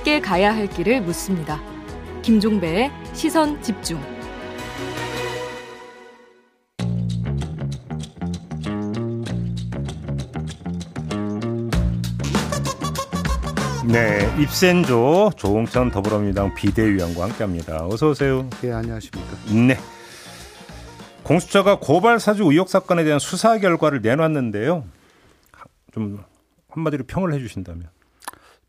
함께 0.00 0.20
가야 0.20 0.54
할 0.54 0.66
길을 0.66 1.02
묻습니다. 1.02 1.60
김종배의 2.22 2.90
시선 3.12 3.60
집중. 3.62 4.00
네, 13.86 14.32
입센조 14.38 15.32
조홍천 15.36 15.90
더불어민주당 15.90 16.54
비대위원과 16.54 17.24
함께합니다. 17.24 17.86
어서 17.86 18.10
오세요. 18.10 18.48
네, 18.62 18.72
안녕하십니까. 18.72 19.36
네. 19.66 19.76
공수처가 21.24 21.78
고발 21.78 22.20
사주 22.20 22.44
의혹 22.44 22.68
사건에 22.70 23.04
대한 23.04 23.18
수사 23.18 23.58
결과를 23.58 24.00
내놨는데요. 24.00 24.84
좀 25.92 26.22
한마디로 26.68 27.04
평을 27.04 27.32
해주신다면. 27.34 27.88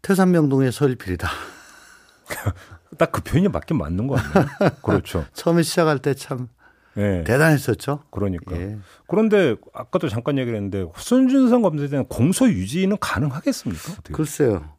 태산명동의 0.02 0.72
서일필이다. 0.72 1.28
딱 2.98 3.12
그 3.12 3.22
표현이 3.22 3.48
맞긴 3.48 3.78
맞는 3.78 4.08
거 4.08 4.16
같네요. 4.16 4.48
그렇죠. 4.84 5.26
처음에 5.34 5.64
시작할 5.64 6.00
때참 6.00 6.50
네. 6.96 7.24
대단했었죠. 7.24 8.04
그러니까. 8.12 8.56
예. 8.58 8.78
그런데 9.08 9.56
아까도 9.74 10.10
잠깐 10.10 10.38
얘기를 10.38 10.56
했는데 10.58 10.86
손준성 10.98 11.62
검사에 11.62 11.88
대한 11.88 12.06
공소 12.08 12.48
유지는 12.50 12.98
가능하겠습니까? 13.00 13.92
어떻게? 13.94 14.14
글쎄요. 14.14 14.76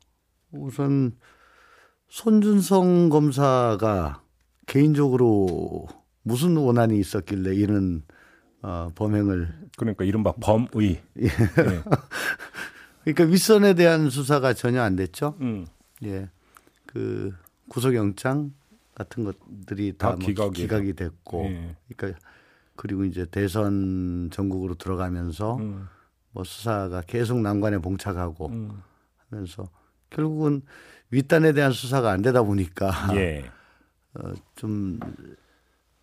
우선 0.51 1.13
손준성 2.09 3.09
검사가 3.09 4.23
개인적으로 4.67 5.87
무슨 6.23 6.57
원한이 6.57 6.99
있었길래 6.99 7.55
이런 7.55 8.03
어, 8.63 8.91
범행을 8.95 9.69
그러니까 9.77 10.05
이른바 10.05 10.33
범의. 10.33 11.03
예. 11.19 11.27
네. 11.29 11.83
그러니까 13.05 13.25
윗선에 13.25 13.75
대한 13.75 14.09
수사가 14.11 14.55
전혀 14.55 14.81
안 14.83 14.97
됐죠. 14.97 15.37
음. 15.41 15.67
예. 16.05 16.29
그 16.87 17.35
구속영장 17.69 18.53
같은 18.95 19.25
것들이 19.25 19.95
다, 19.99 20.11
다 20.11 20.17
뭐 20.17 20.27
기각이, 20.27 20.63
기각이 20.63 20.93
됐고, 20.95 21.45
예. 21.47 21.77
그러니까 21.97 22.21
그리고 22.77 23.05
이제 23.05 23.27
대선 23.31 24.31
전국으로 24.33 24.75
들어가면서 24.75 25.57
음. 25.57 25.89
뭐 26.31 26.45
수사가 26.45 27.03
계속 27.03 27.41
난관에 27.41 27.79
봉착하고 27.79 28.47
음. 28.47 28.83
하면서 29.29 29.69
결국은 30.11 30.63
윗단에 31.11 31.53
대한 31.53 31.73
수사가 31.73 32.11
안 32.11 32.23
되다 32.23 32.43
보니까 32.43 32.91
예. 33.17 33.51
어, 34.15 34.33
좀 34.55 35.01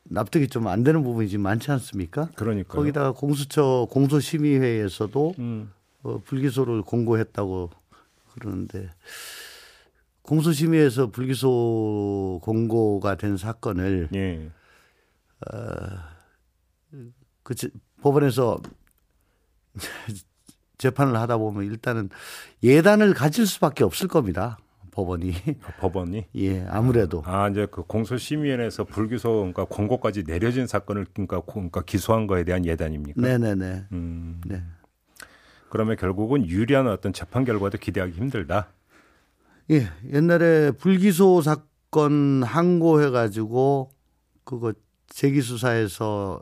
납득이 0.10 0.48
좀 0.48 0.68
안 0.68 0.84
되는 0.84 1.04
부분이 1.04 1.30
좀 1.30 1.42
많지 1.42 1.72
않습니까? 1.72 2.30
그러니까 2.36 2.74
거기다가 2.74 3.12
공수처 3.12 3.88
공소심의회에서도 3.92 5.36
음. 5.40 5.72
어, 6.04 6.22
불기소를 6.26 6.82
공고했다고 6.84 7.70
그러는데 8.34 8.90
공소심의에서 10.22 11.08
불기소 11.08 12.40
공고가 12.44 13.16
된 13.16 13.38
사건을 13.38 14.10
예. 14.16 14.52
어, 15.52 15.58
그 17.44 17.56
법원에서 18.02 18.62
재판을 20.78 21.18
하다 21.18 21.38
보면 21.38 21.66
일단은 21.66 22.10
예단을 22.64 23.14
가질 23.14 23.46
수밖에 23.46 23.84
없을 23.84 24.08
겁니다. 24.08 24.58
법원이. 24.92 25.34
법원이? 25.80 26.28
예, 26.36 26.66
아무래도. 26.70 27.23
아, 27.26 27.48
이제 27.50 27.68
그 27.70 27.84
공소심의원에서 27.84 28.86
불기소, 28.86 29.30
그러니까 29.30 29.66
공고까지 29.66 30.23
내려진 30.23 30.68
사건을 30.68 31.06
그러니까, 31.14 31.42
그러니까 31.42 31.82
기소한 31.82 32.28
거에 32.28 32.44
대한 32.44 32.66
예단입니까? 32.66 33.22
네네네. 33.22 33.86
음. 33.92 34.42
네. 34.45 34.64
그러면 35.70 35.95
결국은 35.98 36.48
유리한 36.48 36.88
어떤 36.88 37.14
재판 37.14 37.45
결과도 37.45 37.78
기대하기 37.78 38.14
힘들다. 38.14 38.70
예, 39.72 39.88
옛날에 40.12 40.72
불기소 40.72 41.42
사건 41.42 42.44
항고해가지고 42.44 43.92
그거 44.44 44.73
재기수사에서 45.08 46.42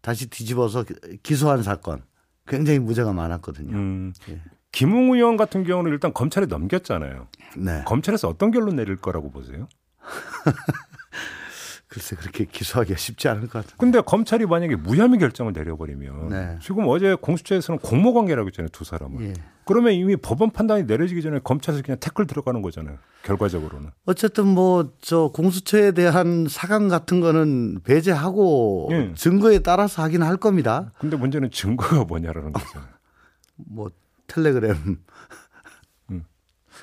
다시 0.00 0.28
뒤집어서 0.28 0.84
기소한 1.22 1.62
사건 1.62 2.02
굉장히 2.46 2.78
무죄가 2.78 3.12
많았거든요. 3.12 3.76
음, 3.76 4.12
예. 4.28 4.40
김웅 4.76 5.14
의원 5.14 5.38
같은 5.38 5.64
경우는 5.64 5.90
일단 5.90 6.12
검찰에 6.12 6.44
넘겼잖아요. 6.44 7.28
네. 7.56 7.82
검찰에서 7.86 8.28
어떤 8.28 8.50
결론 8.50 8.76
내릴 8.76 8.96
거라고 8.96 9.30
보세요? 9.30 9.68
글쎄 11.88 12.14
그렇게 12.16 12.44
기소하기가 12.44 12.98
쉽지 12.98 13.26
않을 13.28 13.42
것 13.48 13.52
같아요. 13.52 13.72
근데 13.78 14.02
검찰이 14.02 14.44
만약에 14.44 14.76
무혐의 14.76 15.18
결정을 15.18 15.54
내려버리면 15.54 16.28
네. 16.28 16.58
지금 16.60 16.84
어제 16.88 17.14
공수처에서는 17.14 17.78
공모 17.78 18.12
관계라고 18.12 18.48
했잖아요 18.48 18.68
두 18.70 18.84
사람은. 18.84 19.22
예. 19.22 19.32
그러면 19.64 19.94
이미 19.94 20.14
법원 20.14 20.50
판단이 20.50 20.82
내려지기 20.82 21.22
전에 21.22 21.38
검찰에서 21.42 21.82
그냥 21.82 21.98
태클 21.98 22.26
들어가는 22.26 22.60
거잖아요. 22.60 22.98
결과적으로는. 23.22 23.92
어쨌든 24.04 24.46
뭐 24.48 24.92
저 25.00 25.30
공수처에 25.32 25.92
대한 25.92 26.48
사강 26.50 26.88
같은 26.88 27.20
거는 27.20 27.80
배제하고 27.82 28.88
예. 28.90 29.14
증거에 29.14 29.60
따라서 29.60 30.02
하긴 30.02 30.22
할 30.22 30.36
겁니다. 30.36 30.92
근데 30.98 31.16
문제는 31.16 31.50
증거가 31.50 32.04
뭐냐라는 32.04 32.52
거잖아요. 32.52 32.90
뭐 33.56 33.88
텔레그램 34.26 34.98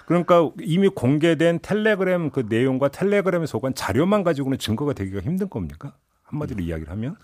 그러니까 0.06 0.50
이미 0.62 0.90
공개된 0.90 1.60
텔레그램 1.62 2.32
그 2.32 2.46
내용과 2.50 2.90
텔레그램에 2.90 3.46
속한 3.46 3.76
자료만 3.76 4.24
가지고는 4.24 4.58
증거가 4.58 4.94
되기가 4.94 5.22
힘든 5.22 5.50
겁니까? 5.50 5.96
한마디로 6.24 6.62
음. 6.64 6.68
이야기를 6.68 6.92
하면? 6.92 7.16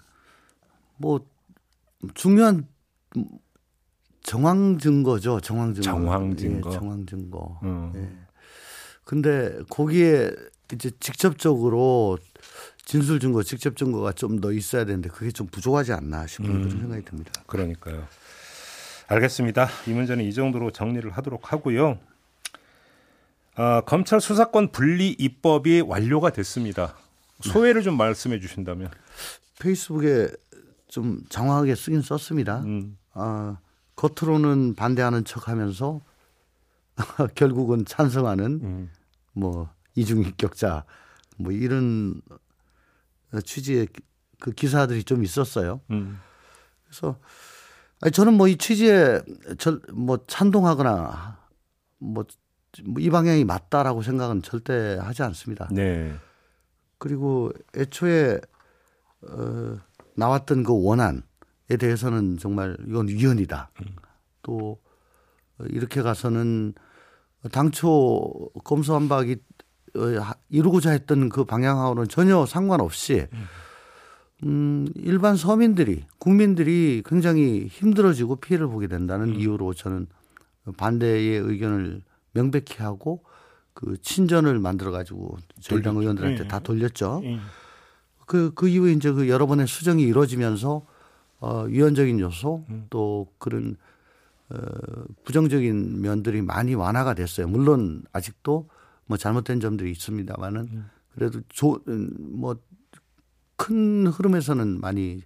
뭐 0.97 1.25
중요한 2.13 2.68
정황 4.24 4.78
증거죠. 4.78 5.40
정황 5.41 5.74
증거. 5.74 5.81
정황 5.84 6.36
증거. 6.36 6.69
예, 6.69 6.74
정황 6.74 7.06
증거. 7.06 7.59
음. 7.63 7.91
예. 7.96 8.09
근데 9.03 9.57
거기에 9.69 10.31
이제 10.72 10.91
직접적으로 11.00 12.18
진술 12.86 13.19
증거, 13.19 13.41
직접 13.44 13.75
증거가 13.75 14.12
좀 14.12 14.40
더 14.40 14.51
있어야 14.51 14.86
되는데 14.86 15.09
그게 15.09 15.31
좀 15.31 15.47
부족하지 15.47 15.94
않나 15.94 16.28
싶은 16.28 16.46
음. 16.46 16.62
그런 16.62 16.69
생각이 16.80 17.03
듭니다. 17.06 17.31
그러니까요. 17.47 18.07
알겠습니다. 19.09 19.67
이 19.87 19.91
문제는 19.91 20.23
이 20.23 20.31
정도로 20.31 20.69
정리를 20.69 21.09
하도록 21.09 21.51
하고요. 21.51 21.97
어, 23.57 23.81
검찰 23.81 24.21
수사권 24.21 24.71
분리 24.71 25.09
입법이 25.09 25.81
완료가 25.81 26.29
됐습니다. 26.29 26.95
소회를 27.41 27.81
좀 27.81 27.97
말씀해 27.97 28.39
주신다면. 28.39 28.91
페이스북에 29.59 30.29
좀 30.87 31.23
장황하게 31.29 31.73
쓰긴 31.73 32.01
썼습니다. 32.01 32.59
음. 32.59 32.97
어, 33.15 33.57
겉으로는 33.95 34.75
반대하는 34.75 35.25
척하면서 35.25 36.01
결국은 37.33 37.85
찬성하는 37.85 38.45
음. 38.61 38.91
뭐 39.33 39.73
이중인격자 39.95 40.85
뭐 41.37 41.51
이런 41.51 42.21
취지의 43.43 43.87
그 44.39 44.51
기사들이 44.51 45.03
좀 45.03 45.23
있었어요. 45.23 45.81
음. 45.89 46.19
그래서 46.85 47.17
아니 48.01 48.11
저는 48.11 48.35
뭐 48.35 48.47
이 48.47 48.57
취지에 48.57 49.21
뭐 49.93 50.19
찬동하거나 50.27 51.37
뭐 51.99 52.25
이 52.99 53.09
방향이 53.09 53.45
맞다라고 53.45 54.03
생각은 54.03 54.41
절대 54.43 54.97
하지 55.01 55.23
않습니다. 55.23 55.67
네. 55.71 56.13
그리고 56.97 57.51
애초에 57.75 58.39
어, 59.27 59.75
나왔던 60.15 60.63
그 60.63 60.83
원안에 60.83 61.21
대해서는 61.79 62.38
정말 62.38 62.77
이건 62.88 63.07
위헌이다. 63.07 63.71
음. 63.81 63.95
또 64.43 64.79
이렇게 65.69 66.01
가서는 66.01 66.73
당초 67.51 68.49
검수완박이 68.63 69.38
어, 69.95 70.33
이루고자 70.49 70.91
했던 70.91 71.29
그 71.29 71.45
방향하고는 71.45 72.07
전혀 72.07 72.45
상관없이 72.45 73.27
음, 73.33 73.45
일반 74.41 75.35
서민들이 75.35 76.05
국민들이 76.17 77.03
굉장히 77.05 77.67
힘들어지고 77.67 78.38
피해를 78.38 78.67
보게 78.67 78.88
된다는 78.88 79.29
음. 79.29 79.35
이유로 79.35 79.73
저는 79.73 80.07
반대의 80.77 81.39
의견을 81.39 82.01
명백히 82.33 82.81
하고 82.81 83.24
그 83.74 83.97
친전을 84.01 84.59
만들어 84.59 84.91
가지고 84.91 85.38
저희 85.59 85.81
당 85.81 85.97
의원들한테 85.97 86.44
예. 86.44 86.47
다 86.47 86.59
돌렸죠. 86.59 87.21
예. 87.24 87.39
그, 88.25 88.51
그 88.53 88.68
이후에 88.68 88.91
이제 88.91 89.12
그 89.12 89.27
여러 89.30 89.47
번의 89.47 89.68
수정이 89.68 90.03
이루어지면서 90.03 90.86
어, 91.39 91.63
위헌적인 91.63 92.19
요소 92.19 92.65
음. 92.69 92.86
또 92.89 93.27
그런 93.38 93.77
어, 94.50 94.57
부정적인 95.24 96.01
면들이 96.01 96.41
많이 96.41 96.75
완화가 96.75 97.13
됐어요. 97.13 97.47
물론 97.47 98.03
아직도 98.12 98.69
뭐 99.06 99.18
잘못된 99.18 99.59
점들이 99.59 99.91
있습니다만은 99.91 100.62
음. 100.71 100.89
그래도 101.15 101.41
조, 101.50 101.80
음, 101.88 102.09
뭐 102.19 102.57
큰 103.59 104.07
흐름에서는 104.07 104.79
많이 104.79 105.21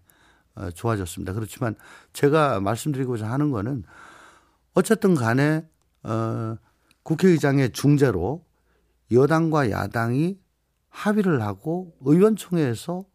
어, 0.55 0.71
좋아졌습니다. 0.71 1.33
그렇지만 1.33 1.75
제가 2.13 2.59
말씀드리고자 2.59 3.29
하는 3.31 3.51
거는 3.51 3.83
어쨌든 4.73 5.13
간에 5.13 5.67
어, 6.01 6.57
국회의장의 7.03 7.71
중재로 7.71 8.43
여당과 9.11 9.69
야당이 9.69 10.39
합의를 10.89 11.41
하고 11.41 11.95
의원총회에서 12.01 13.05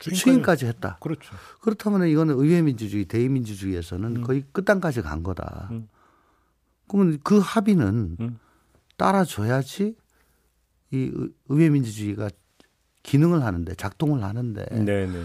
추인까지 0.00 0.66
했다. 0.66 0.98
그렇죠. 1.00 1.34
그렇다면 1.60 2.08
이거는 2.08 2.38
의회 2.38 2.62
민주주의, 2.62 3.04
대의 3.04 3.28
민주주의에서는 3.28 4.16
음. 4.16 4.22
거의 4.22 4.44
끝단까지 4.52 5.02
간 5.02 5.22
거다. 5.22 5.68
음. 5.72 5.88
그러면 6.88 7.18
그 7.22 7.38
합의는 7.38 8.16
음. 8.20 8.38
따라줘야지 8.96 9.96
이 10.92 11.12
의회 11.48 11.70
민주주의가 11.70 12.30
기능을 13.02 13.42
하는데 13.44 13.74
작동을 13.74 14.22
하는데. 14.22 14.64
네네. 14.66 15.06
네. 15.06 15.24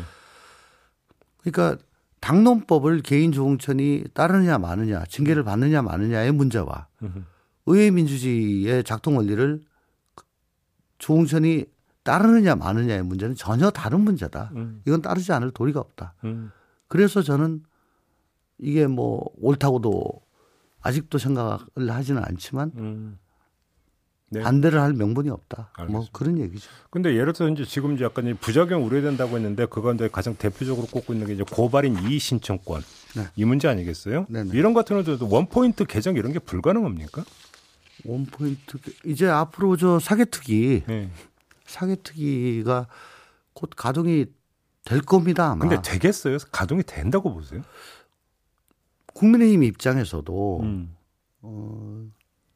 그러니까 1.42 1.84
당론법을 2.20 3.02
개인조응천이 3.02 4.06
따르느냐 4.14 4.58
마느냐, 4.58 5.04
징계를 5.06 5.44
받느냐 5.44 5.82
마느냐의 5.82 6.32
문제와 6.32 6.88
의회 7.68 7.92
민주주의의 7.92 8.84
작동 8.84 9.18
원리를 9.18 9.62
조응천이 10.98 11.66
따르느냐 12.04 12.56
마느냐의 12.56 13.04
문제는 13.04 13.36
전혀 13.36 13.70
다른 13.70 14.02
문제다. 14.02 14.52
음. 14.56 14.82
이건 14.88 15.02
따르지 15.02 15.32
않을 15.34 15.52
도리가 15.52 15.80
없다. 15.80 16.16
음. 16.24 16.52
그래서 16.88 17.22
저는 17.22 17.64
이게 18.58 18.88
뭐 18.88 19.30
옳다고도 19.40 20.22
아직도 20.82 21.18
생각을 21.18 21.90
하지는 21.90 22.24
않지만 22.24 22.72
음. 22.78 23.20
네. 24.30 24.42
반대를 24.42 24.82
할 24.82 24.94
명분이 24.94 25.30
없다. 25.30 25.58
뭐 25.58 25.66
알겠습니다. 25.86 25.98
뭐 26.00 26.08
그런 26.12 26.38
얘기죠. 26.40 26.70
근데 26.90 27.12
예를 27.16 27.34
들어서 27.34 27.52
이제 27.52 27.64
지금 27.64 27.96
이제 27.96 28.04
약간 28.04 28.38
부작용 28.40 28.86
우려된다고 28.86 29.38
했는데 29.38 29.66
그건데 29.66 30.10
가장 30.10 30.36
대표적으로 30.36 30.86
꼽고 30.88 31.14
있는 31.14 31.28
게 31.28 31.34
이제 31.34 31.44
고발인 31.50 31.98
이의 32.04 32.20
신청권 32.20 32.82
네. 33.16 33.28
이 33.36 33.46
문제 33.46 33.68
아니겠어요? 33.68 34.26
네네. 34.30 34.52
이런 34.54 34.74
같은 34.74 35.02
경우도 35.02 35.30
원 35.30 35.48
포인트 35.48 35.86
개정 35.86 36.18
이런 36.18 36.34
게 36.34 36.40
불가능합니까? 36.40 37.24
원 38.06 38.26
포인트 38.26 38.78
이제 39.06 39.28
앞으로 39.28 39.78
저 39.78 40.00
사개특위 40.00 40.84
네. 40.88 41.10
사개특위가 41.66 42.88
곧 43.54 43.70
가동이 43.76 44.26
될 44.84 45.02
겁니다. 45.02 45.52
아마. 45.52 45.68
근데 45.68 45.82
되겠어요? 45.82 46.38
가동이 46.52 46.84
된다고 46.84 47.34
보세요? 47.34 47.62
국민의힘 49.14 49.64
입장에서도 49.64 50.60
음. 50.62 50.96
어, 51.42 52.06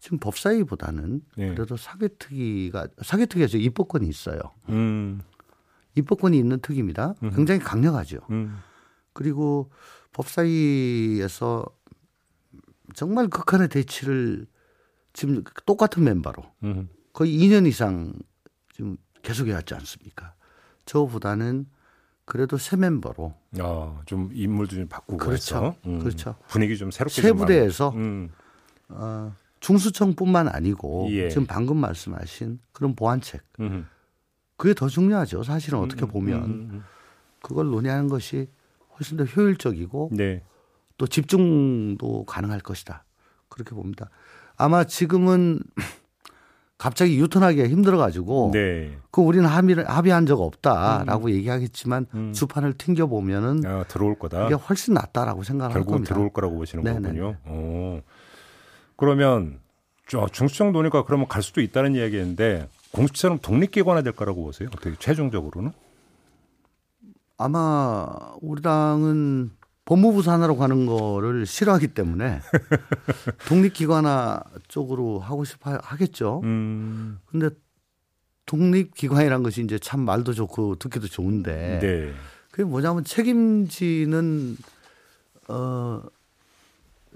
지금 0.01 0.17
법사위보다는 0.17 1.21
네. 1.37 1.53
그래도 1.53 1.77
사개특위가 1.77 2.87
사개특위에서 3.03 3.59
입법권이 3.59 4.07
있어요. 4.07 4.41
음. 4.69 5.21
입법권이 5.95 6.37
있는 6.37 6.59
특위입니다. 6.59 7.13
음. 7.21 7.29
굉장히 7.35 7.59
강력하죠. 7.59 8.17
음. 8.31 8.57
그리고 9.13 9.69
법사위에서 10.13 11.65
정말 12.95 13.27
극한의 13.27 13.69
대치를 13.69 14.47
지금 15.13 15.43
똑같은 15.67 16.03
멤버로 16.03 16.43
음. 16.63 16.89
거의 17.13 17.37
2년 17.37 17.67
이상 17.67 18.11
지금 18.73 18.97
계속해왔지 19.21 19.75
않습니까? 19.75 20.33
저보다는 20.85 21.67
그래도 22.25 22.57
새 22.57 22.75
멤버로. 22.75 23.35
아, 23.59 24.01
좀 24.05 24.31
인물도 24.33 24.77
좀 24.77 24.87
바꾸고 24.87 25.17
그렇죠. 25.17 25.55
해서. 25.57 25.75
음. 25.85 25.99
그렇죠. 25.99 26.35
분위기 26.47 26.75
좀 26.75 26.89
새롭게 26.89 27.21
새 27.21 27.33
부대에서 27.33 27.89
음. 27.91 28.31
어, 28.89 29.35
중수청뿐만 29.61 30.49
아니고 30.49 31.07
예. 31.11 31.29
지금 31.29 31.45
방금 31.45 31.77
말씀하신 31.77 32.59
그런 32.73 32.95
보완책 32.95 33.41
음흠. 33.59 33.83
그게 34.57 34.73
더 34.73 34.87
중요하죠. 34.87 35.43
사실은 35.43 35.79
음, 35.79 35.85
어떻게 35.85 36.05
보면 36.05 36.43
음, 36.43 36.69
음, 36.71 36.83
그걸 37.41 37.67
논의하는 37.67 38.09
것이 38.09 38.47
훨씬 38.97 39.17
더 39.17 39.23
효율적이고 39.23 40.09
네. 40.13 40.43
또 40.97 41.07
집중도 41.07 42.25
가능할 42.25 42.59
것이다. 42.59 43.05
그렇게 43.49 43.73
봅니다. 43.73 44.09
아마 44.57 44.83
지금은 44.83 45.59
갑자기 46.77 47.19
유턴하기가 47.19 47.67
힘들어가지고 47.67 48.51
네. 48.53 48.97
그 49.11 49.21
우리는 49.21 49.45
합의를 49.47 49.87
합의한 49.87 50.25
적 50.25 50.41
없다라고 50.41 51.27
음. 51.27 51.31
얘기하겠지만 51.31 52.07
음. 52.15 52.33
주판을 52.33 52.73
튕겨 52.73 53.05
보면은 53.05 53.63
아, 53.65 53.83
들어올 53.83 54.17
거다. 54.17 54.45
이게 54.45 54.55
훨씬 54.55 54.95
낫다라고 54.95 55.43
생각할 55.43 55.83
겁니다. 55.83 56.13
들어올 56.13 56.31
거라고 56.31 56.57
보시는 56.57 56.83
네네. 56.83 57.01
거군요. 57.01 57.37
오. 57.47 58.01
그러면 59.01 59.59
중수청 60.31 60.73
논의가 60.73 61.05
그러면 61.05 61.27
갈 61.27 61.41
수도 61.41 61.59
있다는 61.59 61.95
이야기인데 61.95 62.69
공수처럼 62.91 63.39
독립기관화 63.39 64.03
될 64.03 64.13
거라고 64.13 64.43
보세요? 64.43 64.69
어떻게 64.71 64.95
최종적으로는? 64.95 65.71
아마 67.35 68.05
우리 68.41 68.61
당은 68.61 69.49
법무부 69.85 70.21
산하로 70.21 70.55
가는 70.55 70.85
거를 70.85 71.47
싫어하기 71.47 71.95
때문에 71.95 72.41
독립기관화 73.49 74.43
쪽으로 74.67 75.17
하고 75.17 75.45
싶어 75.45 75.79
하겠죠. 75.81 76.41
음. 76.43 77.19
근데 77.25 77.49
독립기관이란 78.45 79.41
것이 79.41 79.63
이제 79.63 79.79
참 79.79 80.01
말도 80.01 80.33
좋고 80.33 80.75
듣기도 80.75 81.07
좋은데 81.07 81.79
네. 81.81 82.13
그게 82.51 82.65
뭐냐면 82.65 83.03
책임지는 83.03 84.57
어 85.47 86.03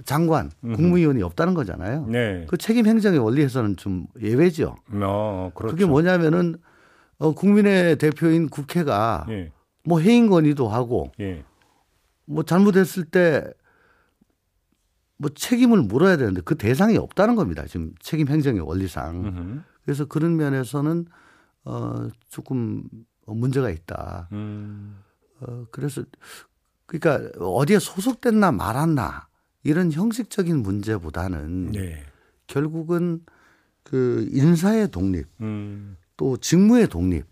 장관, 0.03 0.51
국무위원이 0.61 1.23
없다는 1.23 1.53
거잖아요. 1.53 2.05
네. 2.07 2.45
그 2.49 2.57
책임 2.57 2.85
행정의 2.85 3.19
원리에서는 3.19 3.77
좀 3.77 4.07
예외죠. 4.21 4.75
어, 4.91 5.51
그렇죠. 5.55 5.75
그게 5.75 5.85
뭐냐면은 5.85 6.57
어, 7.17 7.33
국민의 7.33 7.97
대표인 7.97 8.49
국회가 8.49 9.25
예. 9.29 9.51
뭐 9.85 9.99
해임 9.99 10.29
건의도 10.29 10.67
하고 10.67 11.11
예. 11.19 11.43
뭐 12.25 12.43
잘못했을 12.43 13.05
때 13.05 13.43
뭐 15.17 15.29
책임을 15.33 15.83
물어야 15.83 16.17
되는데 16.17 16.41
그 16.41 16.55
대상이 16.55 16.97
없다는 16.97 17.35
겁니다. 17.35 17.65
지금 17.67 17.93
책임 17.99 18.27
행정의 18.27 18.61
원리상. 18.61 19.25
음흠. 19.25 19.61
그래서 19.83 20.05
그런 20.05 20.35
면에서는 20.35 21.05
어 21.63 22.07
조금 22.29 22.83
문제가 23.25 23.69
있다. 23.69 24.27
음. 24.33 24.97
어 25.39 25.65
그래서 25.71 26.03
그러니까 26.85 27.29
어디에 27.39 27.79
소속됐나 27.79 28.51
말았나 28.51 29.27
이런 29.65 29.91
형식적인 29.91 30.61
문제보다는 30.61 31.71
네. 31.71 32.03
결국은 32.45 33.19
그 33.83 34.27
인사의 34.31 34.91
독립 34.91 35.25
음. 35.41 35.97
또 36.15 36.37
직무의 36.37 36.87
독립 36.87 37.25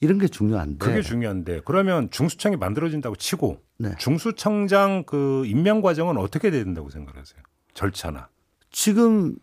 이런 0.00 0.18
게 0.18 0.26
중요한데 0.26 0.78
그게 0.78 1.02
중요한데 1.02 1.60
그러면 1.66 2.10
중수청이 2.10 2.56
만들어진다고 2.56 3.16
치고 3.16 3.60
네. 3.78 3.94
중수청장 3.98 5.04
그 5.04 5.44
임명 5.46 5.82
과정은 5.82 6.16
어떻게 6.16 6.50
돼야 6.50 6.64
된다고 6.64 6.88
생각하세요? 6.88 7.42
절차나 7.74 8.30
지금 8.70 9.36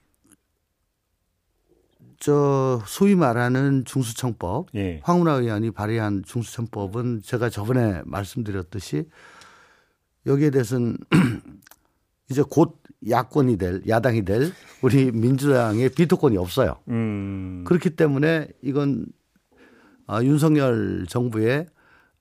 저 2.19 2.81
소위 2.87 3.13
말하는 3.13 3.85
중수청법 3.85 4.69
예. 4.73 5.01
황운하 5.03 5.33
의원이 5.33 5.69
발의한 5.69 6.23
중수청법은 6.25 7.21
제가 7.21 7.49
저번에 7.49 8.01
말씀드렸듯이 8.05 9.07
여기에 10.25 10.51
대해서는 10.51 10.97
이제 12.29 12.43
곧 12.49 12.81
야권이 13.09 13.57
될 13.57 13.81
야당이 13.87 14.23
될 14.25 14.51
우리 14.81 15.11
민주당의 15.11 15.89
비토권이 15.89 16.37
없어요. 16.37 16.75
음. 16.89 17.63
그렇기 17.67 17.91
때문에 17.91 18.47
이건 18.61 19.05
아, 20.07 20.23
윤석열 20.23 21.05
정부의 21.07 21.67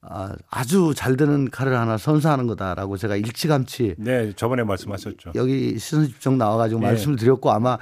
아, 0.00 0.34
아주 0.50 0.92
잘 0.96 1.16
되는 1.16 1.48
칼을 1.48 1.76
하나 1.78 1.96
선사하는 1.96 2.46
거다라고 2.48 2.96
제가 2.96 3.16
일찌감치 3.16 3.94
네 3.98 4.32
저번에 4.34 4.64
말씀하셨죠. 4.64 5.32
여기 5.36 5.78
시선집중 5.78 6.38
나와가지고 6.38 6.80
네. 6.80 6.86
말씀을 6.88 7.16
드렸고 7.16 7.52
아마 7.52 7.78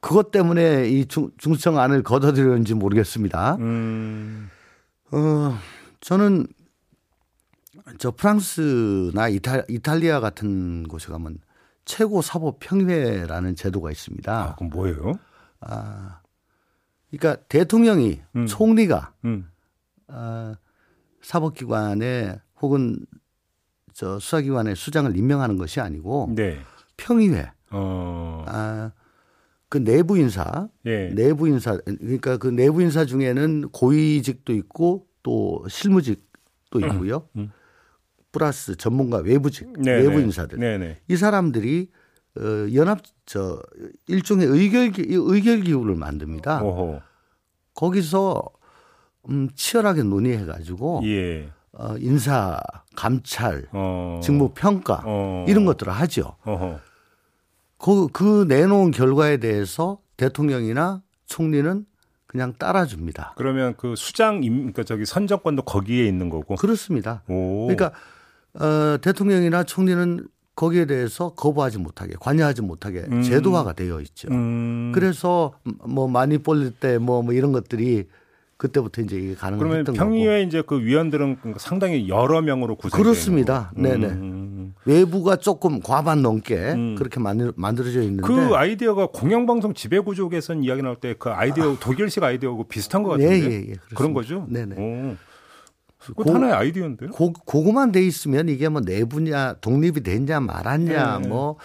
그것 0.00 0.30
때문에 0.30 0.88
이 0.90 1.06
중, 1.06 1.30
중수청 1.38 1.78
안을 1.78 2.02
걷어들였는지 2.02 2.74
모르겠습니다. 2.74 3.56
음. 3.60 4.50
어 5.10 5.58
저는 6.00 6.46
저 7.98 8.10
프랑스나 8.10 9.28
이탈, 9.28 9.64
이탈리아 9.68 10.20
같은 10.20 10.82
곳에 10.84 11.10
가면 11.10 11.38
최고 11.84 12.22
사법 12.22 12.58
평회라는 12.60 13.56
제도가 13.56 13.90
있습니다. 13.90 14.32
아, 14.32 14.54
그럼 14.56 14.70
뭐예요? 14.70 15.14
아, 15.60 16.20
그러니까 17.10 17.42
대통령이 17.48 18.22
음. 18.36 18.46
총리가 18.46 19.14
음. 19.24 19.50
아, 20.08 20.56
사법기관에 21.22 22.38
혹은 22.60 23.04
저 23.92 24.18
수사기관의 24.18 24.76
수장을 24.76 25.16
임명하는 25.16 25.56
것이 25.56 25.80
아니고 25.80 26.32
네. 26.34 26.58
평의회. 26.96 27.50
어. 27.70 28.44
아, 28.46 28.92
그 29.68 29.82
내부 29.82 30.18
인사, 30.18 30.68
예. 30.86 31.08
내부 31.08 31.48
인사 31.48 31.76
그러니까 31.78 32.36
그 32.36 32.48
내부 32.48 32.82
인사 32.82 33.04
중에는 33.04 33.70
고위직도 33.70 34.52
있고 34.52 35.06
또 35.22 35.64
실무직도 35.68 36.80
있고요. 36.80 37.28
음. 37.36 37.50
음. 38.34 38.38
플러스 38.38 38.76
전문가 38.76 39.18
외부직 39.18 39.72
네네. 39.80 40.02
외부 40.02 40.20
인사들 40.20 40.58
네네. 40.58 40.98
이 41.08 41.16
사람들이 41.16 41.88
어, 42.36 42.66
연합 42.74 43.00
저 43.26 43.62
일종의 44.08 44.46
의결 44.46 44.92
의결 44.98 45.60
기구를 45.60 45.94
만듭니다. 45.94 46.62
오호. 46.62 47.00
거기서 47.74 48.42
음, 49.30 49.48
치열하게 49.54 50.02
논의해 50.02 50.44
가지고 50.44 51.00
예. 51.04 51.48
어, 51.72 51.94
인사 51.98 52.60
감찰 52.94 53.66
어. 53.72 54.20
직무 54.22 54.50
평가 54.54 55.02
어. 55.04 55.44
이런 55.48 55.64
것들을 55.64 55.92
하죠. 55.92 56.36
그, 57.78 58.08
그 58.08 58.46
내놓은 58.48 58.90
결과에 58.90 59.36
대해서 59.36 59.98
대통령이나 60.16 61.02
총리는 61.26 61.86
그냥 62.26 62.52
따라줍니다. 62.58 63.34
그러면 63.36 63.74
그 63.76 63.94
수장 63.96 64.42
임 64.42 64.56
그러니까 64.56 64.82
저기 64.82 65.04
선정권도 65.04 65.62
거기에 65.62 66.04
있는 66.06 66.30
거고. 66.30 66.56
그렇습니다. 66.56 67.22
오. 67.28 67.66
그러니까 67.68 67.92
어, 68.60 68.96
대통령이나 69.00 69.64
총리는 69.64 70.26
거기에 70.56 70.86
대해서 70.86 71.30
거부하지 71.30 71.78
못하게 71.78 72.14
관여하지 72.20 72.62
못하게 72.62 73.04
음. 73.10 73.22
제도화가 73.22 73.72
되어 73.72 74.00
있죠. 74.02 74.28
음. 74.30 74.92
그래서 74.94 75.54
뭐 75.84 76.06
많이 76.06 76.38
볼릴 76.38 76.70
때뭐 76.72 77.22
뭐 77.22 77.32
이런 77.32 77.50
것들이 77.50 78.06
그때부터 78.56 79.02
이제 79.02 79.16
이게 79.16 79.34
가능했던 79.34 79.84
거고. 79.84 79.96
평의회 79.98 80.42
이제 80.42 80.62
그 80.64 80.80
위원들은 80.80 81.38
상당히 81.58 82.08
여러 82.08 82.40
명으로 82.40 82.76
구성되는 82.76 83.02
그렇습니다. 83.02 83.70
거고. 83.70 83.82
네네. 83.82 84.06
음. 84.06 84.74
외부가 84.84 85.34
조금 85.34 85.80
과반 85.80 86.22
넘게 86.22 86.54
음. 86.72 86.94
그렇게 86.94 87.18
만들, 87.18 87.52
만들어져 87.56 88.00
있는데 88.02 88.22
그 88.22 88.54
아이디어가 88.54 89.08
공영방송 89.08 89.74
지배구조 89.74 90.28
개선 90.28 90.62
이야기 90.62 90.82
나올 90.82 90.94
때 90.96 91.14
그 91.18 91.30
아이디어 91.30 91.76
독일식 91.80 92.22
아이디어하고 92.22 92.64
비슷한 92.68 93.02
것 93.02 93.10
같은데 93.10 93.40
예, 93.40 93.44
예, 93.44 93.70
예. 93.70 93.74
그런 93.96 94.14
거죠? 94.14 94.46
네네. 94.48 94.76
오. 94.78 95.16
고- 96.16 96.32
하나의 96.34 96.52
아이디어인데요? 96.54 97.10
고, 97.10 97.32
고거만 97.32 97.92
돼 97.92 98.02
있으면 98.04 98.48
이게 98.48 98.68
뭐 98.68 98.80
내부냐 98.80 99.54
독립이 99.60 100.02
됐냐 100.02 100.40
말았냐 100.40 101.18
네. 101.20 101.28
뭐 101.28 101.56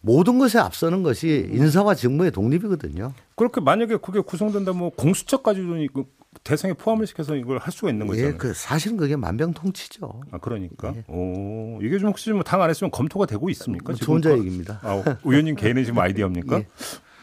모든 0.00 0.38
것에 0.38 0.58
앞서는 0.58 1.02
것이 1.02 1.48
인사와 1.52 1.94
직무의 1.94 2.30
독립이거든요. 2.30 3.12
그렇게 3.34 3.60
만약에 3.60 3.96
그게 3.98 4.20
구성된다면 4.20 4.78
뭐 4.78 4.90
공수처까지도 4.90 5.78
이거 5.78 6.04
대상에 6.44 6.74
포함을 6.74 7.06
시켜서 7.06 7.34
이걸 7.34 7.58
할 7.58 7.72
수가 7.72 7.90
있는 7.90 8.06
거잖아요. 8.06 8.32
예, 8.34 8.36
그 8.36 8.52
사실은 8.54 8.96
그게 8.98 9.16
만병통치죠. 9.16 10.20
아 10.30 10.38
그러니까. 10.38 10.92
예. 10.94 11.04
오 11.08 11.78
이게 11.82 11.98
좀 11.98 12.10
혹시 12.10 12.30
뭐당안 12.30 12.68
했으면 12.70 12.90
검토가 12.90 13.26
되고 13.26 13.48
있습니까? 13.50 13.84
뭐 13.86 13.94
지금 13.94 14.06
좋은 14.06 14.22
자 14.22 14.30
그- 14.30 14.38
얘기입니다. 14.38 14.78
아, 14.82 15.02
의원님 15.24 15.56
개인의 15.56 15.84
지금 15.86 15.98
아이디어입니까? 15.98 16.58
예. 16.60 16.66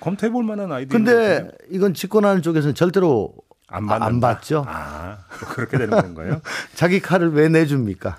검토해 0.01 0.32
볼 0.32 0.43
만한 0.43 0.72
아이디어. 0.72 0.98
근데 0.98 1.48
이건 1.70 1.93
집권하는 1.93 2.41
쪽에서는 2.41 2.75
절대로 2.75 3.34
안, 3.67 3.89
아, 3.89 4.05
안? 4.05 4.20
받죠. 4.20 4.65
아 4.67 5.20
그렇게 5.53 5.77
되는 5.77 5.89
건가요? 6.01 6.41
자기 6.75 7.00
칼을 7.00 7.34
왜 7.34 7.50
내줍니까? 7.50 8.17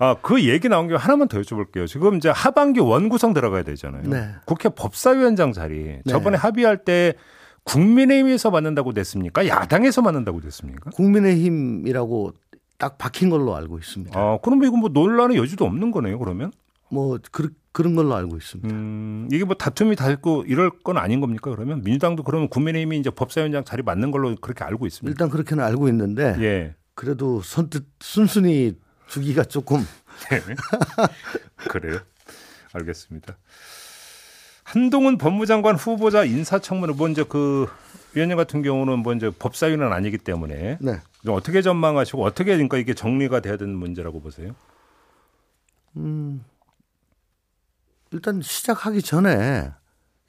아, 0.00 0.14
그 0.22 0.44
얘기 0.44 0.68
나온 0.68 0.86
게 0.86 0.94
하나만 0.94 1.26
더 1.28 1.40
여쭤볼게요. 1.40 1.86
지금 1.86 2.16
이제 2.16 2.28
하반기 2.28 2.80
원구성 2.80 3.34
들어가야 3.34 3.64
되잖아요. 3.64 4.02
네. 4.04 4.30
국회 4.44 4.68
법사위원장 4.68 5.52
자리 5.52 5.98
저번에 6.08 6.36
합의할 6.36 6.84
때 6.84 7.14
국민의힘에서 7.64 8.50
맡는다고 8.50 8.92
됐습니까? 8.92 9.46
야당에서 9.46 10.00
맡는다고 10.02 10.40
됐습니까? 10.40 10.90
국민의힘이라고 10.90 12.32
딱 12.78 12.96
박힌 12.96 13.28
걸로 13.28 13.56
알고 13.56 13.78
있습니다. 13.78 14.18
아, 14.18 14.38
그러면 14.42 14.68
이거 14.68 14.76
뭐 14.76 14.88
논란의 14.88 15.36
여지도 15.36 15.64
없는 15.64 15.90
거네요, 15.90 16.18
그러면? 16.18 16.52
뭐 16.88 17.18
그, 17.32 17.50
그런 17.72 17.94
걸로 17.94 18.14
알고 18.14 18.36
있습니다. 18.36 18.74
음, 18.74 19.28
이게 19.30 19.44
뭐 19.44 19.54
다툼이 19.54 19.94
다 19.96 20.10
있고 20.10 20.44
이럴 20.46 20.70
건 20.70 20.96
아닌 20.96 21.20
겁니까, 21.20 21.50
그러면? 21.50 21.82
민주당도 21.82 22.22
그러면 22.22 22.48
국민의힘이 22.48 22.98
이제 22.98 23.10
법사위원장 23.10 23.64
자리 23.64 23.82
맡는 23.82 24.10
걸로 24.10 24.34
그렇게 24.36 24.64
알고 24.64 24.86
있습니다. 24.86 25.10
일단 25.10 25.30
그렇게는 25.30 25.62
알고 25.62 25.88
있는데 25.88 26.36
예. 26.40 26.74
그래도 26.94 27.40
선뜻 27.42 27.86
순순히 28.00 28.76
주기가 29.06 29.44
조금 29.44 29.80
네. 30.30 30.42
그래요. 31.70 32.00
알겠습니다. 32.72 33.36
한동훈 34.64 35.16
법무장관 35.16 35.76
후보자 35.76 36.24
인사청문회 36.24 36.94
먼저 36.98 37.24
그 37.24 37.66
위원님 38.14 38.36
같은 38.36 38.62
경우는 38.62 39.02
먼저 39.02 39.32
법사위는 39.38 39.92
아니기 39.92 40.18
때문에 40.18 40.78
네. 40.80 41.00
좀 41.24 41.34
어떻게 41.34 41.62
전망하시고 41.62 42.22
어떻게 42.22 42.52
그러니까 42.52 42.76
이게 42.76 42.92
정리가 42.94 43.40
돼야 43.40 43.56
되는 43.56 43.74
문제라고 43.74 44.20
보세요? 44.20 44.54
일단 48.12 48.40
시작하기 48.40 49.02
전에 49.02 49.70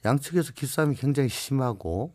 양측에서 0.04 0.52
기싸움이 0.52 0.94
굉장히 0.96 1.28
심하고 1.28 2.14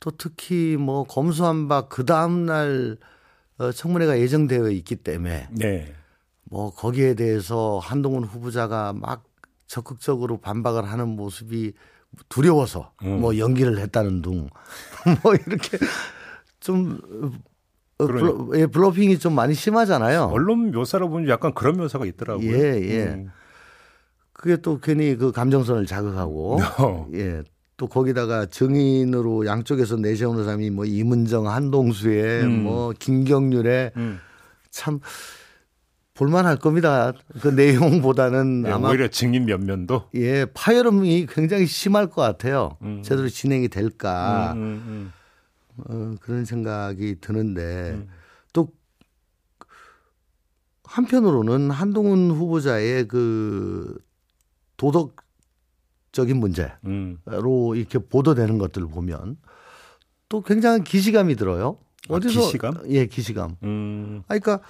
또 0.00 0.10
특히 0.12 0.76
뭐 0.76 1.04
검수완박 1.04 1.68
그 1.68 2.04
다음 2.04 2.46
날 2.46 2.98
어, 3.58 3.72
청문회가 3.72 4.18
예정되어 4.18 4.70
있기 4.70 4.96
때문에 4.96 5.48
네. 5.50 5.94
뭐 6.44 6.72
거기에 6.72 7.14
대해서 7.14 7.78
한동훈 7.78 8.24
후보자가 8.24 8.92
막 8.92 9.24
적극적으로 9.66 10.38
반박을 10.38 10.84
하는 10.84 11.08
모습이 11.08 11.72
두려워서 12.28 12.92
음. 13.02 13.20
뭐 13.20 13.38
연기를 13.38 13.78
했다는 13.78 14.22
둥 14.22 14.48
뭐 15.22 15.34
이렇게 15.34 15.78
좀 16.60 17.00
어, 17.98 18.06
bluff, 18.06 18.48
예, 18.54 18.66
bluffing이 18.66 19.18
좀 19.18 19.34
많이 19.34 19.54
심하잖아요. 19.54 20.24
언론 20.24 20.70
묘사로 20.70 21.08
보면 21.08 21.28
약간 21.28 21.54
그런 21.54 21.76
묘사가 21.78 22.04
있더라고요. 22.04 22.52
예, 22.52 22.80
예. 22.82 23.04
음. 23.04 23.30
그게 24.36 24.56
또 24.56 24.78
괜히 24.80 25.16
그 25.16 25.32
감정선을 25.32 25.86
자극하고 25.86 26.58
어. 26.78 27.08
예. 27.14 27.42
또 27.78 27.86
거기다가 27.86 28.46
증인으로 28.46 29.46
양쪽에서 29.46 29.96
내세우는 29.96 30.44
사람이 30.44 30.70
뭐 30.70 30.84
이문정, 30.84 31.48
한동수에 31.48 32.42
음. 32.42 32.62
뭐 32.62 32.92
김경률에 32.98 33.92
음. 33.96 34.18
참 34.70 35.00
볼만할 36.14 36.56
겁니다. 36.56 37.12
그 37.40 37.48
내용보다는 37.48 38.64
예, 38.66 38.70
아마 38.70 38.88
오히려 38.88 39.08
증인 39.08 39.44
면면도 39.44 40.08
예 40.14 40.46
파열음이 40.46 41.26
굉장히 41.30 41.66
심할 41.66 42.08
것 42.08 42.22
같아요. 42.22 42.76
음. 42.82 43.02
제대로 43.02 43.28
진행이 43.28 43.68
될까 43.68 44.54
음, 44.56 44.60
음, 44.86 45.12
어, 45.76 46.14
그런 46.20 46.46
생각이 46.46 47.16
드는데 47.20 47.92
음. 47.94 48.08
또 48.54 48.70
한편으로는 50.84 51.70
한동훈 51.70 52.30
후보자의 52.30 53.08
그 53.08 53.98
도덕적인 54.76 56.36
문제로 56.36 56.70
음. 56.86 57.18
이렇게 57.74 57.98
보도되는 57.98 58.58
것들을 58.58 58.88
보면 58.88 59.36
또 60.28 60.42
굉장한 60.42 60.84
기시감이 60.84 61.36
들어요. 61.36 61.78
아, 62.08 62.18
기시감? 62.18 62.74
예, 62.88 63.06
기시감. 63.06 63.56
음. 63.62 64.22
아, 64.28 64.38
그러니까 64.38 64.60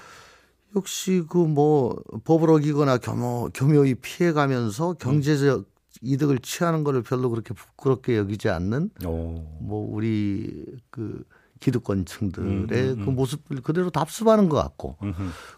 역시 0.75 1.23
그 1.29 1.39
뭐 1.39 1.97
법을 2.25 2.51
어기거나 2.51 2.99
교묘, 2.99 3.51
교묘히 3.55 3.95
피해가면서 3.95 4.95
경제적 4.95 5.65
이득을 6.03 6.41
취하는 6.41 6.85
거를 6.85 7.03
별로 7.03 7.31
그렇게 7.31 7.55
부끄럽게 7.55 8.19
여기지 8.19 8.51
않는 8.51 8.91
오. 9.07 9.43
뭐 9.61 9.89
우리 9.91 10.65
그 10.91 11.25
기득권층들의 11.61 12.47
음, 12.47 12.67
음, 12.71 13.05
그 13.05 13.11
음. 13.11 13.15
모습을 13.15 13.63
그대로 13.63 13.89
답습하는 13.89 14.51
것 14.51 14.57
같고. 14.57 14.99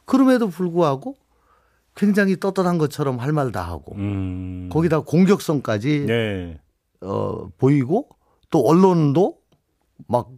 그럼에도 0.04 0.48
불구하고 0.48 1.16
굉장히 1.98 2.36
떳떳한 2.38 2.78
것처럼 2.78 3.18
할 3.18 3.32
말 3.32 3.50
다 3.52 3.62
하고 3.62 3.94
음. 3.96 4.68
거기다 4.72 5.00
공격성까지 5.00 6.04
네. 6.06 6.60
어, 7.00 7.48
보이고 7.58 8.08
또 8.50 8.60
언론도 8.66 9.36
막 10.06 10.28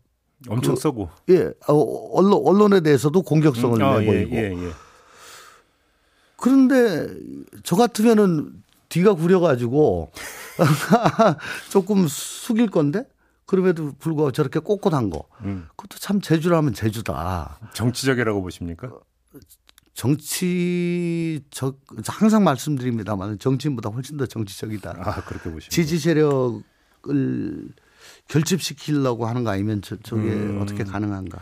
엄청 0.48 0.74
그- 0.74 0.80
써고. 0.80 1.10
예, 1.28 1.52
어, 1.68 1.74
언론 2.14 2.42
언론에 2.46 2.80
대해서도 2.80 3.22
공격성을 3.22 3.82
아, 3.82 3.98
내보이고 4.00 4.36
예, 4.36 4.42
예, 4.52 4.66
예. 4.66 4.70
그런데 6.36 7.06
저 7.64 7.76
같으면은 7.76 8.62
뒤가 8.88 9.14
구려가지고 9.14 10.10
조금 11.70 12.06
숙일 12.08 12.70
건데 12.70 13.04
그럼에도 13.46 13.92
불구하고 13.98 14.32
저렇게 14.32 14.60
꼿꼿한 14.60 15.10
거 15.10 15.24
음. 15.42 15.66
그것도 15.76 15.98
참 15.98 16.20
제주라면 16.20 16.72
제주다. 16.72 17.58
정치적이라고 17.74 18.40
보십니까? 18.42 18.90
정치 20.00 21.42
적 21.50 21.78
항상 22.06 22.42
말씀드립니다만 22.42 23.38
정치인보다 23.38 23.90
훨씬 23.90 24.16
더 24.16 24.24
정치적이다. 24.24 24.94
아 24.96 25.24
그렇게 25.26 25.50
보십니까? 25.50 25.68
지지 25.68 25.98
세력을 25.98 27.68
결집시키려고 28.26 29.26
하는 29.26 29.44
거 29.44 29.50
아니면 29.50 29.82
저, 29.82 29.96
저게 29.96 30.22
음. 30.22 30.58
어떻게 30.62 30.84
가능한가? 30.84 31.38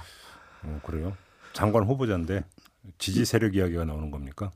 어, 0.65 0.81
그래요? 0.85 1.17
장관 1.53 1.85
후보자인데 1.85 2.47
지지 2.99 3.25
세력 3.25 3.55
이야기가 3.55 3.85
나오는 3.85 4.11
겁니까? 4.11 4.50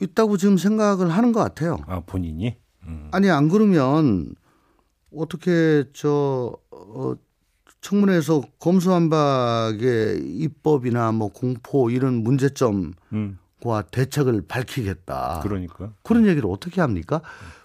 있다고 0.00 0.36
지금 0.36 0.56
생각을 0.56 1.10
하는 1.10 1.32
것 1.32 1.40
같아요. 1.40 1.76
아 1.88 1.98
본인이? 1.98 2.56
음. 2.84 3.08
아니 3.10 3.30
안 3.30 3.48
그러면 3.48 4.32
어떻게 5.12 5.82
저 5.92 6.56
어, 6.70 7.14
청문회에서 7.80 8.42
검수완박의 8.58 10.20
입법이나 10.38 11.12
뭐 11.12 11.28
공포 11.28 11.90
이런 11.90 12.22
문제점과 12.22 12.92
음. 13.12 13.38
대책을 13.90 14.42
밝히겠다. 14.46 15.40
그러니까. 15.42 15.92
그런 16.02 16.26
얘기를 16.26 16.48
어떻게 16.50 16.80
합니까? 16.80 17.22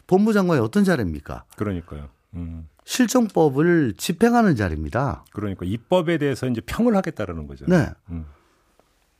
법무장관이 0.07 0.61
어떤 0.61 0.83
자리입니까? 0.83 1.45
그러니까요. 1.57 2.09
음. 2.35 2.67
실정법을 2.85 3.95
집행하는 3.97 4.55
자리입니다. 4.55 5.25
그러니까 5.33 5.65
입법에 5.65 6.17
대해서 6.17 6.47
이제 6.47 6.61
평을 6.61 6.95
하겠다라는 6.95 7.47
거잖아요. 7.47 7.85
네. 7.85 7.91
음. 8.09 8.25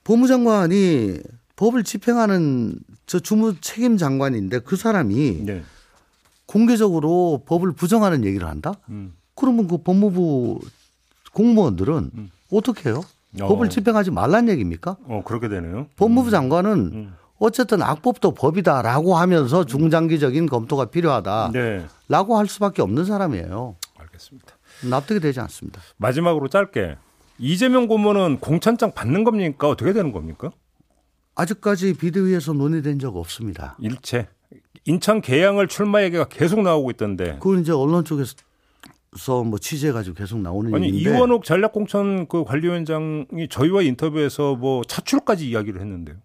법무장관이 0.04 1.20
법을 1.56 1.84
집행하는 1.84 2.78
저 3.08 3.20
주무 3.20 3.60
책임 3.60 3.98
장관인데 3.98 4.60
그 4.60 4.76
사람이 4.76 5.44
네. 5.46 5.64
공개적으로 6.46 7.44
법을 7.48 7.72
부정하는 7.72 8.24
얘기를 8.24 8.48
한다? 8.48 8.74
음. 8.90 9.14
그러면 9.34 9.68
그 9.68 9.78
법무부 9.78 10.60
공무원들은 11.36 12.12
음. 12.16 12.32
어떻게 12.52 12.90
해요? 12.90 13.04
어. 13.42 13.48
법을 13.48 13.70
집행하지 13.70 14.12
말란 14.12 14.50
얘기입니까? 14.50 14.98
어 15.08 15.22
그렇게 15.26 15.50
되네요. 15.50 15.88
법무부 15.98 16.32
장관은 16.32 16.72
음. 16.94 17.16
어쨌든 17.38 17.82
악법도 17.82 18.32
법이다라고 18.34 19.16
하면서 19.18 19.66
중장기적인 19.66 20.48
검토가 20.48 20.86
필요하다라고 20.86 21.52
네. 21.54 21.86
할 22.38 22.48
수밖에 22.48 22.82
없는 22.82 23.04
사람이에요. 23.04 23.76
알겠습니다. 23.98 24.48
납득이 24.90 25.20
되지 25.20 25.42
않습니다. 25.42 25.82
마지막으로 25.98 26.48
짧게 26.48 26.96
이재명 27.38 27.88
고문은 27.88 28.40
공천장 28.40 28.94
받는 28.94 29.26
겁니까? 29.26 29.68
어떻게 29.68 29.92
되는 29.92 30.14
겁니까? 30.14 30.52
아직까지 31.36 31.96
비대위에서 31.96 32.54
논의된 32.54 33.00
적 33.00 33.18
없습니다. 33.18 33.76
일체 33.80 34.30
인천 34.86 35.20
계양을 35.20 35.68
출마 35.68 36.04
얘기가 36.04 36.26
계속 36.26 36.62
나오고 36.62 36.92
있던데. 36.92 37.38
그건 37.42 37.60
이제 37.60 37.74
언론 37.74 38.06
쪽에서 38.06 38.36
뭐 39.46 39.58
취재해가지고 39.58 40.16
계속 40.16 40.40
나오는 40.40 40.74
아니 40.74 40.88
얘기인데 40.88 41.10
이원옥 41.18 41.44
전략공천 41.44 42.28
그 42.28 42.44
관리위원장이 42.44 43.48
저희와 43.50 43.82
인터뷰에서 43.82 44.56
뭐 44.56 44.84
차출까지 44.84 45.50
이야기를 45.50 45.80
했는데요. 45.82 46.18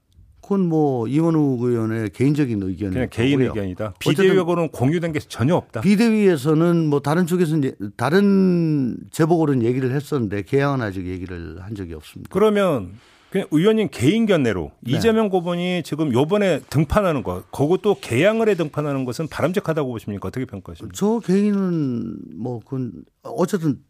그건 0.43 0.69
뭐 0.69 1.07
이원욱 1.07 1.63
의원의 1.63 2.11
개인적인 2.11 2.61
의견이 2.61 2.93
그냥 2.93 3.09
개인 3.09 3.41
의견이다. 3.41 3.95
비대위하고는 4.01 4.71
공유된 4.71 5.13
게 5.13 5.21
전혀 5.21 5.55
없다. 5.55 5.81
비대위에서는 5.81 6.87
뭐 6.89 6.99
다른 6.99 7.27
쪽에서는 7.27 7.73
다른 7.97 8.97
제보고는 9.13 9.63
얘기를 9.63 9.93
했었는데 9.93 10.43
개항은 10.43 10.83
아직 10.83 11.07
얘기를 11.07 11.59
한 11.61 11.77
적이 11.77 11.95
없습니다. 11.95 12.31
그러면 12.33 12.95
그냥 13.31 13.47
의원님 13.53 13.89
개인 13.93 14.27
견해로 14.27 14.73
네. 14.81 14.93
이재명 14.93 15.29
고문이 15.29 15.83
지금 15.85 16.13
요번에 16.13 16.61
등판하는 16.69 17.23
거, 17.23 17.45
그것도 17.53 17.97
개항을 18.01 18.49
해 18.49 18.57
등판하는 18.57 19.05
것은 19.05 19.29
바람직하다고 19.29 19.89
보십니까? 19.89 20.29
어떻게 20.29 20.45
평가하십니까? 20.47 20.93
저 20.97 21.21
개인은 21.21 22.17
뭐 22.37 22.59
그건 22.59 23.05
어쨌든 23.23 23.83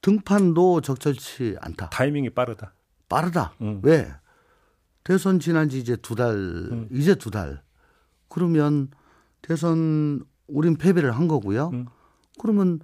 등판도 0.00 0.80
적절치 0.80 1.56
않다. 1.60 1.90
타이밍이 1.90 2.30
빠르다. 2.30 2.74
빠르다. 3.08 3.54
음. 3.60 3.80
왜? 3.82 4.08
대선 5.04 5.40
지난 5.40 5.68
지 5.68 5.78
이제 5.78 5.96
두 5.96 6.14
달, 6.14 6.34
음. 6.34 6.88
이제 6.90 7.14
두 7.14 7.30
달. 7.30 7.62
그러면 8.28 8.88
대선 9.42 10.24
우린 10.48 10.76
패배를 10.76 11.12
한 11.12 11.28
거고요. 11.28 11.70
음. 11.72 11.86
그러면 12.40 12.80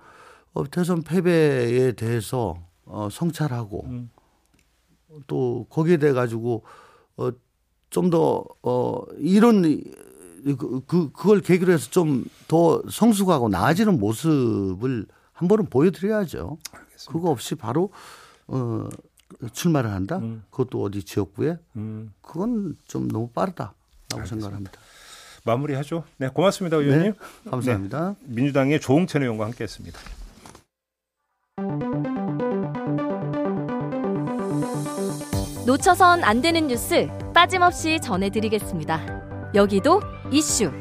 어, 0.53 0.69
대선 0.71 1.03
패배에 1.03 1.93
대해서 1.93 2.55
어, 2.85 3.09
성찰하고 3.11 3.87
음. 3.87 4.11
또 5.27 5.67
거기에 5.71 5.97
대해 5.99 6.13
가지고 6.13 6.63
어, 7.17 7.31
좀 7.91 8.11
더 8.11 8.45
어, 8.63 9.03
이런 9.19 9.63
그, 10.59 10.81
그 10.87 11.13
그걸 11.13 11.41
계기로 11.41 11.73
해서 11.73 11.91
좀 11.91 12.25
더 12.49 12.83
성숙하고 12.91 13.49
나아지는 13.49 13.99
모습을 13.99 15.07
한 15.33 15.49
번은 15.49 15.67
보여드려야죠. 15.67 16.59
알겠습니다. 16.73 17.13
그거 17.13 17.31
없이 17.31 17.55
바로 17.55 17.91
어, 18.47 18.89
출마를 19.53 19.91
한다. 19.91 20.19
음. 20.19 20.43
그것도 20.51 20.83
어디 20.83 21.03
지역구에 21.03 21.57
음. 21.77 22.13
그건 22.21 22.77
좀 22.87 23.09
너무 23.09 23.29
빠르다라고 23.31 23.75
알겠습니다. 24.15 24.29
생각합니다. 24.49 24.73
마무리하죠. 25.45 26.05
네, 26.19 26.29
고맙습니다, 26.29 26.77
의원님. 26.77 27.13
네, 27.45 27.51
감사합니다. 27.51 28.17
네, 28.21 28.27
민주당의 28.35 28.81
조홍천 28.81 29.23
의원과 29.23 29.47
함께했습니다. 29.47 29.99
놓쳐선 35.65 36.25
안 36.25 36.41
되는 36.43 36.67
뉴스 36.67 37.07
빠짐없이 37.33 38.01
전해드리겠습니다. 38.01 39.53
여기도 39.55 40.01
이슈. 40.33 40.73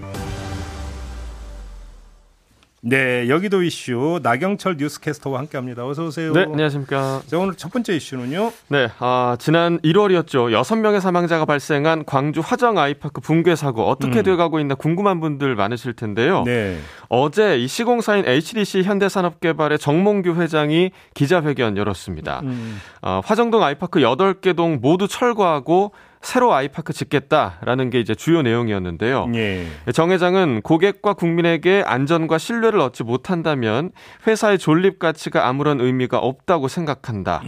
네, 2.83 3.29
여기도 3.29 3.61
이슈 3.61 4.19
나경철 4.23 4.77
뉴스캐스터와 4.77 5.37
함께합니다. 5.37 5.85
어서 5.85 6.05
오세요. 6.05 6.33
네, 6.33 6.41
안녕하십니까. 6.41 7.21
자, 7.27 7.37
오늘 7.37 7.53
첫 7.53 7.71
번째 7.71 7.95
이슈는요. 7.95 8.51
네, 8.69 8.89
아, 8.97 9.37
지난 9.39 9.79
1월이었죠. 9.81 10.49
6명의 10.49 10.99
사망자가 10.99 11.45
발생한 11.45 12.05
광주 12.05 12.41
화정 12.43 12.79
아이파크 12.79 13.21
붕괴 13.21 13.55
사고 13.55 13.87
어떻게 13.87 14.21
음. 14.21 14.23
돼가고 14.23 14.59
있나 14.59 14.73
궁금한 14.73 15.19
분들 15.19 15.55
많으실 15.55 15.93
텐데요. 15.93 16.41
네. 16.43 16.79
어제 17.07 17.59
이 17.59 17.67
시공사인 17.67 18.27
HDC 18.27 18.81
현대산업개발의 18.81 19.77
정몽규 19.77 20.33
회장이 20.41 20.89
기자회견 21.13 21.77
열었습니다. 21.77 22.39
음. 22.45 22.81
어, 23.03 23.21
화정동 23.23 23.61
아이파크 23.61 23.99
8개 23.99 24.55
동 24.55 24.79
모두 24.81 25.07
철거하고 25.07 25.91
새로 26.21 26.53
아이파크 26.53 26.93
짓겠다라는 26.93 27.89
게 27.89 27.99
이제 27.99 28.13
주요 28.15 28.41
내용이었는데요. 28.41 29.31
예. 29.35 29.65
정 29.93 30.11
회장은 30.11 30.61
고객과 30.61 31.13
국민에게 31.13 31.83
안전과 31.85 32.37
신뢰를 32.37 32.79
얻지 32.79 33.03
못한다면 33.03 33.91
회사의 34.27 34.59
존립 34.59 34.99
가치가 34.99 35.47
아무런 35.47 35.81
의미가 35.81 36.19
없다고 36.19 36.67
생각한다. 36.67 37.41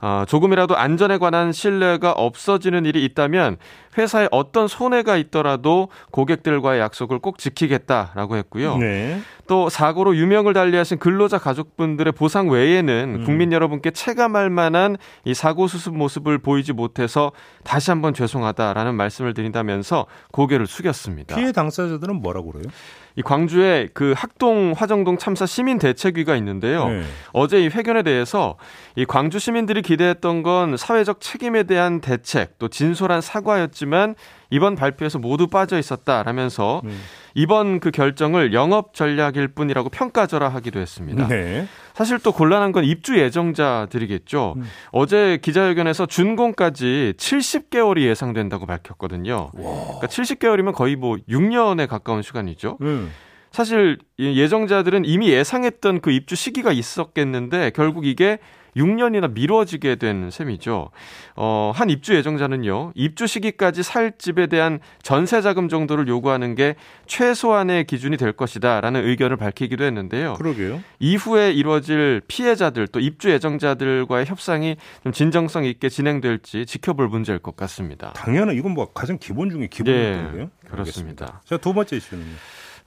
어, 0.00 0.24
조금이라도 0.28 0.76
안전에 0.76 1.18
관한 1.18 1.52
신뢰가 1.52 2.12
없어지는 2.12 2.84
일이 2.84 3.04
있다면 3.04 3.56
회사에 3.98 4.28
어떤 4.30 4.68
손해가 4.68 5.16
있더라도 5.16 5.88
고객들과의 6.12 6.80
약속을 6.80 7.18
꼭 7.18 7.38
지키겠다라고 7.38 8.36
했고요. 8.36 8.78
네. 8.78 9.20
또 9.46 9.68
사고로 9.68 10.16
유명을 10.16 10.52
달리하신 10.52 10.98
근로자 10.98 11.38
가족분들의 11.38 12.12
보상 12.12 12.48
외에는 12.48 13.16
음. 13.20 13.24
국민 13.24 13.52
여러분께 13.52 13.90
체감할 13.90 14.50
만한 14.50 14.96
이 15.24 15.34
사고 15.34 15.66
수습 15.66 15.96
모습을 15.96 16.38
보이지 16.38 16.72
못해서 16.72 17.32
다시 17.64 17.90
한번 17.90 18.14
죄송하다라는 18.14 18.94
말씀을 18.94 19.34
드린다면서 19.34 20.06
고개를 20.32 20.66
숙였습니다. 20.66 21.36
피해 21.36 21.52
당사자들은 21.52 22.16
뭐라고 22.16 22.52
그래요? 22.52 22.70
이 23.18 23.22
광주에 23.22 23.88
그 23.94 24.14
학동 24.16 24.72
화정동 24.76 25.18
참사 25.18 25.44
시민 25.44 25.80
대책위가 25.80 26.36
있는데요. 26.36 26.88
네. 26.88 27.02
어제 27.32 27.60
이 27.60 27.66
회견에 27.66 28.04
대해서 28.04 28.56
이 28.94 29.04
광주 29.04 29.40
시민들이 29.40 29.82
기대했던 29.82 30.44
건 30.44 30.76
사회적 30.76 31.20
책임에 31.20 31.64
대한 31.64 32.00
대책 32.00 32.60
또 32.60 32.68
진솔한 32.68 33.20
사과였지만 33.20 34.14
이번 34.50 34.76
발표에서 34.76 35.18
모두 35.18 35.46
빠져 35.46 35.78
있었다라면서 35.78 36.82
음. 36.84 37.00
이번 37.34 37.80
그 37.80 37.90
결정을 37.90 38.52
영업 38.52 38.94
전략일 38.94 39.48
뿐이라고 39.48 39.90
평가절하 39.90 40.48
하기도 40.48 40.80
했습니다. 40.80 41.28
네. 41.28 41.66
사실 41.94 42.18
또 42.18 42.32
곤란한 42.32 42.72
건 42.72 42.84
입주 42.84 43.18
예정자들이겠죠. 43.18 44.54
음. 44.56 44.64
어제 44.92 45.38
기자회견에서 45.42 46.06
준공까지 46.06 47.14
70개월이 47.16 48.02
예상된다고 48.02 48.66
밝혔거든요. 48.66 49.50
와. 49.54 49.84
그러니까 49.84 50.06
70개월이면 50.06 50.72
거의 50.72 50.96
뭐 50.96 51.16
6년에 51.28 51.86
가까운 51.86 52.22
시간이죠. 52.22 52.78
음. 52.80 53.10
사실 53.50 53.98
예정자들은 54.18 55.04
이미 55.04 55.30
예상했던 55.30 56.00
그 56.00 56.10
입주 56.10 56.36
시기가 56.36 56.72
있었겠는데 56.72 57.70
결국 57.74 58.06
이게 58.06 58.38
6년이나 58.78 59.32
미뤄지게 59.32 59.96
된 59.96 60.30
셈이죠. 60.30 60.90
어, 61.36 61.72
한 61.74 61.90
입주 61.90 62.14
예정자는요, 62.14 62.92
입주 62.94 63.26
시기까지 63.26 63.82
살 63.82 64.12
집에 64.18 64.46
대한 64.46 64.80
전세 65.02 65.40
자금 65.40 65.68
정도를 65.68 66.08
요구하는 66.08 66.54
게 66.54 66.76
최소한의 67.06 67.84
기준이 67.84 68.16
될 68.16 68.32
것이다라는 68.32 69.06
의견을 69.06 69.36
밝히기도 69.36 69.84
했는데요. 69.84 70.34
그러게요. 70.34 70.82
이후에 70.98 71.52
이루어질 71.52 72.22
피해자들 72.26 72.88
또 72.88 73.00
입주 73.00 73.30
예정자들과의 73.30 74.26
협상이 74.26 74.76
좀 75.02 75.12
진정성 75.12 75.64
있게 75.64 75.88
진행될지 75.88 76.66
지켜볼 76.66 77.08
문제일 77.08 77.38
것 77.38 77.56
같습니다. 77.56 78.12
당연히 78.14 78.56
이건 78.56 78.72
뭐 78.72 78.92
가장 78.92 79.18
기본 79.18 79.50
중에 79.50 79.68
기본인데요. 79.68 80.44
네, 80.62 80.70
그렇습니다. 80.70 81.42
자, 81.44 81.56
두 81.56 81.72
번째 81.72 81.96
이슈는 81.96 82.24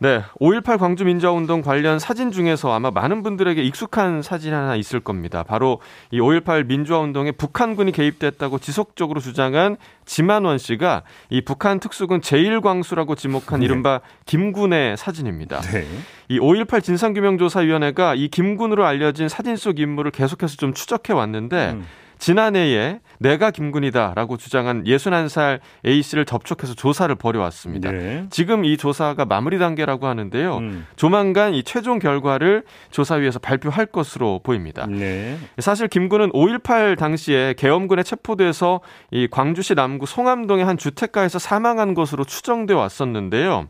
네, 0.01 0.23
5.18 0.39 0.79
광주 0.79 1.05
민주화운동 1.05 1.61
관련 1.61 1.99
사진 1.99 2.31
중에서 2.31 2.73
아마 2.73 2.89
많은 2.89 3.21
분들에게 3.21 3.61
익숙한 3.61 4.23
사진 4.23 4.51
하나 4.51 4.75
있을 4.75 4.99
겁니다. 4.99 5.43
바로 5.43 5.79
이 6.09 6.19
5.18 6.19 6.65
민주화운동에 6.65 7.33
북한군이 7.33 7.91
개입됐다고 7.91 8.57
지속적으로 8.57 9.19
주장한 9.19 9.77
지만원 10.05 10.57
씨가 10.57 11.03
이 11.29 11.41
북한 11.41 11.79
특수군 11.79 12.19
제1광수라고 12.19 13.15
지목한 13.15 13.59
네. 13.59 13.65
이른바 13.67 14.01
김군의 14.25 14.97
사진입니다. 14.97 15.61
네. 15.61 15.85
이5.18 16.31 16.81
진상규명조사위원회가 16.81 18.15
이 18.15 18.27
김군으로 18.27 18.83
알려진 18.87 19.29
사진 19.29 19.55
속 19.55 19.79
인물을 19.79 20.09
계속해서 20.09 20.55
좀 20.55 20.73
추적해 20.73 21.13
왔는데 21.13 21.73
음. 21.73 21.85
지난해에 22.21 22.99
내가 23.17 23.49
김군이다라고 23.49 24.38
주장한 24.38 24.84
61살 24.84 25.60
A씨를 25.86 26.25
접촉해서 26.25 26.75
조사를 26.75 27.13
벌여왔습니다. 27.15 27.91
네. 27.91 28.27
지금 28.29 28.63
이 28.63 28.77
조사가 28.77 29.25
마무리 29.25 29.57
단계라고 29.57 30.05
하는데요. 30.05 30.57
음. 30.57 30.86
조만간 30.95 31.55
이 31.55 31.63
최종 31.63 31.97
결과를 31.97 32.63
조사위에서 32.91 33.39
발표할 33.39 33.88
것으로 33.88 34.39
보입니다. 34.43 34.86
네. 34.86 35.36
사실 35.57 35.88
김군은 35.88 36.29
5.18 36.31 36.95
당시에 36.95 37.55
계엄군에 37.57 38.03
체포돼서 38.03 38.81
이 39.10 39.27
광주시 39.27 39.73
남구 39.73 40.05
송암동의 40.05 40.63
한 40.63 40.77
주택가에서 40.77 41.39
사망한 41.39 41.95
것으로 41.95 42.23
추정돼 42.23 42.75
왔었는데요. 42.75 43.67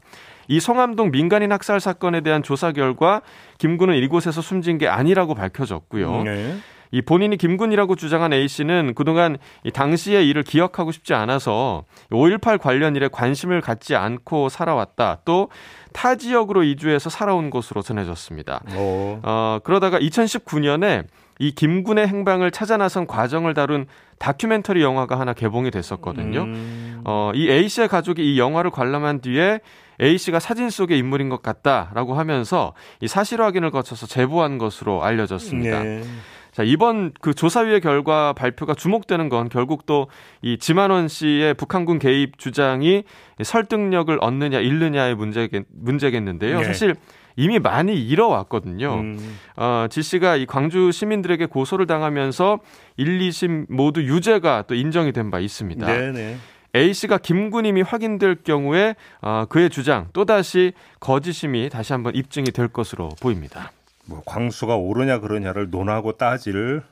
이 0.50 0.60
송암동 0.60 1.12
민간인 1.12 1.54
학살 1.54 1.80
사건에 1.80 2.20
대한 2.20 2.44
조사 2.44 2.74
결과 2.74 3.22
김군은 3.60 3.96
이곳에서 3.96 4.42
숨진 4.42 4.78
게 4.78 4.90
아니라고 4.90 5.36
밝혀졌고요. 5.36 6.24
네. 6.24 6.58
이 6.92 7.02
본인이 7.02 7.38
김군이라고 7.38 7.96
주장한 7.96 8.34
A 8.34 8.48
씨는 8.48 8.94
그동안 8.96 9.38
이 9.64 9.72
당시의 9.72 10.28
일을 10.28 10.44
기억하고 10.44 10.92
싶지 10.92 11.14
않아서 11.14 11.86
5.18 12.12 12.60
관련 12.60 12.96
일에 12.96 13.08
관심을 13.12 13.62
갖지 13.62 13.96
않고 13.96 14.50
살아왔다. 14.50 15.22
또 15.26 15.50
타 15.94 16.16
지역으로 16.16 16.64
이주해서 16.64 17.10
살아온 17.10 17.50
것으로 17.50 17.82
전해졌습니다. 17.82 18.62
오. 18.78 19.20
어, 19.24 19.60
그러다가 19.64 20.00
2019년에 20.00 21.06
이 21.40 21.52
김군의 21.54 22.08
행방을 22.08 22.52
찾아 22.52 22.78
나선 22.78 23.08
과정을 23.08 23.54
다룬 23.54 23.88
다큐멘터리 24.20 24.82
영화가 24.82 25.20
하나 25.20 25.34
개봉이 25.34 25.72
됐었거든요. 25.72 26.44
음. 26.44 27.02
어, 27.06 27.32
이 27.34 27.50
A 27.50 27.68
씨의 27.68 27.88
가족이 27.88 28.22
이 28.24 28.40
영화를 28.40 28.70
관람한 28.70 29.22
뒤에 29.22 29.60
A 30.00 30.18
씨가 30.18 30.40
사진 30.40 30.70
속의 30.70 30.98
인물인 30.98 31.30
것 31.30 31.42
같다라고 31.42 32.14
하면서 32.14 32.74
이 33.02 33.08
사실 33.08 33.42
확인을 33.42 33.72
거쳐서 33.72 34.06
제보한 34.06 34.60
것으로 34.60 35.04
알려졌습니다. 35.04 35.84
네. 35.84 36.04
자, 36.52 36.64
이번 36.64 37.14
그 37.22 37.34
조사위의 37.34 37.80
결과 37.82 38.34
발표가 38.34 38.74
주목되는 38.74 39.30
건 39.30 39.50
결국 39.50 39.86
또 39.86 40.08
이 40.42 40.58
지만원 40.58 41.08
씨의 41.08 41.54
북한군 41.54 42.00
개입 42.00 42.38
주장이 42.38 43.04
설득력을 43.42 44.16
얻느냐 44.22 44.60
잃느냐의 44.60 45.16
문제겠, 45.16 45.66
문제겠는데요. 45.72 46.60
네. 46.60 46.64
사실 46.66 46.96
이미 47.38 47.60
많이 47.60 47.94
잃어왔거든요. 47.96 48.94
음. 48.96 49.38
어, 49.56 49.86
지 49.90 50.02
씨가 50.02 50.36
이 50.36 50.46
광주 50.46 50.92
시민들에게 50.92 51.46
고소를 51.46 51.88
당하면서 51.88 52.60
1, 52.98 53.20
2심 53.20 53.68
모두 53.70 54.02
유죄가 54.04 54.64
또 54.68 54.76
인정이 54.76 55.12
된 55.14 55.30
바 55.32 55.40
있습니다. 55.40 55.86
네네. 55.86 56.12
네. 56.12 56.38
A 56.76 56.94
씨가 56.94 57.18
김군임이 57.20 57.82
확인될 57.84 58.38
경우에 58.44 58.96
어, 59.22 59.46
그의 59.48 59.70
주장 59.70 60.08
또다시 60.14 60.74
거짓임이 61.00 61.70
다시 61.70 61.94
한번 61.94 62.16
입증이 62.16 62.52
될 62.52 62.68
것으로 62.68 63.10
보입니다. 63.22 63.72
뭐 64.12 64.22
광수가 64.26 64.76
옳으냐 64.76 65.20
그러냐를 65.20 65.70
논하고 65.70 66.12
따질 66.14 66.84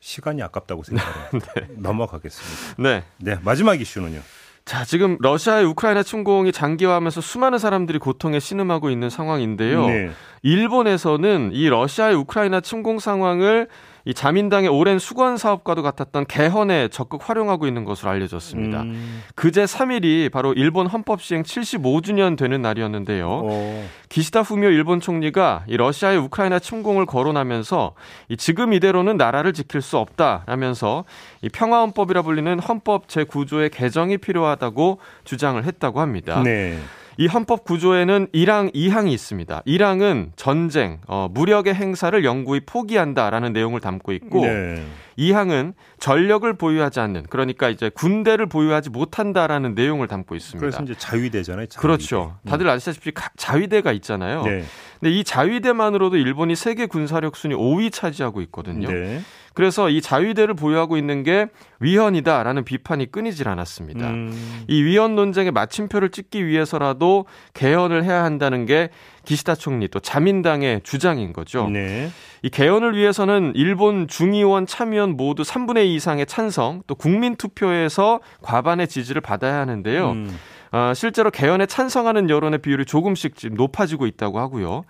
시간이 0.00 0.42
아깝다고 0.42 0.82
생각해요. 0.82 1.30
네. 1.56 1.68
넘어가겠습니다. 1.76 2.82
네. 2.82 3.04
네, 3.18 3.38
마지막 3.42 3.80
이슈는요. 3.80 4.20
자, 4.64 4.84
지금 4.84 5.18
러시아의 5.20 5.66
우크라이나 5.66 6.02
침공이 6.02 6.50
장기화하면서 6.50 7.20
수많은 7.20 7.58
사람들이 7.58 7.98
고통에 7.98 8.40
신음하고 8.40 8.88
있는 8.88 9.10
상황인데요. 9.10 9.86
네. 9.86 10.10
일본에서는 10.42 11.50
이 11.52 11.68
러시아의 11.68 12.16
우크라이나 12.16 12.60
침공 12.60 12.98
상황을 12.98 13.68
이 14.06 14.12
자민당의 14.12 14.68
오랜 14.68 14.98
수건 14.98 15.38
사업과도 15.38 15.82
같았던 15.82 16.26
개헌에 16.26 16.88
적극 16.88 17.28
활용하고 17.28 17.66
있는 17.66 17.84
것으로 17.84 18.10
알려졌습니다. 18.10 18.82
음. 18.82 19.22
그제 19.34 19.64
3일이 19.64 20.30
바로 20.30 20.52
일본 20.52 20.86
헌법 20.86 21.22
시행 21.22 21.42
75주년 21.42 22.36
되는 22.36 22.60
날이었는데요. 22.60 23.26
오. 23.26 23.48
어. 23.50 23.88
기시다 24.10 24.42
후미오 24.42 24.70
일본 24.70 25.00
총리가 25.00 25.64
이 25.66 25.76
러시아의 25.76 26.18
우크라이나 26.18 26.58
침공을 26.58 27.06
거론하면서 27.06 27.94
이 28.28 28.36
지금 28.36 28.74
이대로는 28.74 29.16
나라를 29.16 29.54
지킬 29.54 29.80
수 29.80 29.96
없다라면서 29.96 31.04
이 31.42 31.48
평화헌법이라 31.48 32.22
불리는 32.22 32.58
헌법 32.60 33.08
제9조의 33.08 33.70
개정이 33.72 34.18
필요하다고 34.18 34.98
주장을 35.24 35.62
했다고 35.64 36.00
합니다. 36.00 36.42
네. 36.42 36.78
이 37.16 37.26
헌법 37.26 37.64
구조에는 37.64 38.28
1항, 38.34 38.74
2항이 38.74 39.12
있습니다. 39.12 39.62
1항은 39.66 40.30
전쟁, 40.36 40.98
어, 41.06 41.28
무력의 41.30 41.74
행사를 41.74 42.24
영구히 42.24 42.60
포기한다라는 42.60 43.52
내용을 43.52 43.80
담고 43.80 44.12
있고 44.12 44.40
네. 44.40 44.82
2항은 45.18 45.74
전력을 45.98 46.52
보유하지 46.54 47.00
않는 47.00 47.24
그러니까 47.30 47.68
이제 47.68 47.90
군대를 47.90 48.46
보유하지 48.46 48.90
못한다라는 48.90 49.74
내용을 49.74 50.08
담고 50.08 50.34
있습니다. 50.34 50.60
그래서 50.60 50.82
이제 50.82 50.94
자위대잖아요. 50.96 51.66
자위대. 51.66 51.80
그렇죠. 51.80 52.36
음. 52.42 52.48
다들 52.48 52.68
아시다시피 52.68 53.12
자위대가 53.36 53.92
있잖아요. 53.92 54.42
네. 54.44 54.64
근데 55.00 55.12
이 55.12 55.24
자위대만으로도 55.24 56.16
일본이 56.16 56.56
세계 56.56 56.86
군사력 56.86 57.36
순위 57.36 57.54
5위 57.54 57.92
차지하고 57.92 58.40
있거든요. 58.42 58.90
네. 58.90 59.20
그래서 59.54 59.88
이 59.88 60.00
자위대를 60.00 60.54
보유하고 60.54 60.96
있는 60.96 61.22
게 61.22 61.46
위헌이다라는 61.78 62.64
비판이 62.64 63.12
끊이질 63.12 63.48
않았습니다. 63.48 64.10
음. 64.10 64.64
이 64.66 64.82
위헌 64.82 65.14
논쟁의 65.14 65.52
마침표를 65.52 66.10
찍기 66.10 66.46
위해서라도 66.46 67.26
개헌을 67.54 68.02
해야 68.04 68.24
한다는 68.24 68.66
게 68.66 68.90
기시다 69.24 69.54
총리 69.54 69.88
또 69.88 70.00
자민당의 70.00 70.82
주장인 70.84 71.32
거죠. 71.32 71.68
네. 71.68 72.10
이 72.42 72.50
개헌을 72.50 72.96
위해서는 72.96 73.52
일본 73.54 74.06
중의원 74.06 74.66
참의원 74.66 75.16
모두 75.16 75.42
3분의 75.42 75.86
2 75.86 75.94
이상의 75.94 76.26
찬성 76.26 76.82
또 76.86 76.94
국민 76.94 77.36
투표에서 77.36 78.20
과반의 78.42 78.88
지지를 78.88 79.20
받아야 79.20 79.60
하는데요. 79.60 80.10
음. 80.10 80.38
어, 80.72 80.92
실제로 80.94 81.30
개헌에 81.30 81.66
찬성하는 81.66 82.28
여론의 82.30 82.58
비율이 82.60 82.84
조금씩 82.84 83.36
지금 83.36 83.56
높아지고 83.56 84.06
있다고 84.06 84.40
하고요. 84.40 84.84